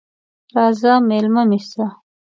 [0.55, 1.85] راځه مېلمه مې سه!